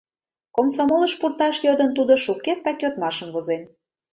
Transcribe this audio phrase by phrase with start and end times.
[0.55, 3.63] Комсомолыш пурташ йодын, тудо шукертак йодмашым возен.